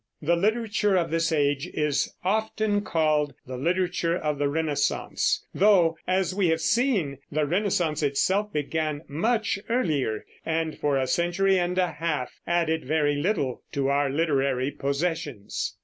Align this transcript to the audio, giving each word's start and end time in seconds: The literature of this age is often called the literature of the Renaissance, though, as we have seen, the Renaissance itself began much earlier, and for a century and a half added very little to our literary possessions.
The 0.19 0.35
literature 0.35 0.95
of 0.95 1.11
this 1.11 1.31
age 1.31 1.67
is 1.67 2.11
often 2.23 2.81
called 2.81 3.35
the 3.45 3.55
literature 3.55 4.17
of 4.17 4.39
the 4.39 4.49
Renaissance, 4.49 5.45
though, 5.53 5.95
as 6.07 6.33
we 6.33 6.47
have 6.47 6.59
seen, 6.61 7.19
the 7.31 7.45
Renaissance 7.45 8.01
itself 8.01 8.51
began 8.51 9.03
much 9.07 9.59
earlier, 9.69 10.25
and 10.43 10.75
for 10.79 10.97
a 10.97 11.05
century 11.05 11.59
and 11.59 11.77
a 11.77 11.91
half 11.91 12.31
added 12.47 12.83
very 12.83 13.13
little 13.17 13.61
to 13.73 13.89
our 13.89 14.09
literary 14.09 14.71
possessions. 14.71 15.75